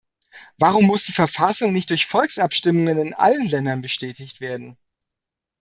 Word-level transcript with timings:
Warum 0.57 0.85
muss 0.87 1.05
die 1.05 1.11
Verfassung 1.11 1.73
nicht 1.73 1.91
durch 1.91 2.07
Volksabstimmungen 2.07 2.97
in 2.97 3.13
allen 3.13 3.47
Ländern 3.49 3.83
bestätigt 3.83 4.41
werden? 4.41 4.75